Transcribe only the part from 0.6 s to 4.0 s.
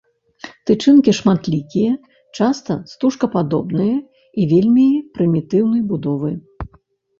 Тычынкі шматлікія, часта стужкападобныя